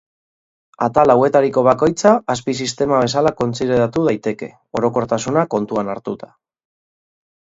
Atal 0.85 1.11
hauetariko 1.13 1.63
bakoitza 1.67 2.13
azpi-sistema 2.35 3.01
bezala 3.03 3.33
kontsideratu 3.43 4.05
daiteke, 4.09 4.49
orokortasuna 4.81 5.43
kontutan 5.55 5.93
hartuta. 5.95 6.31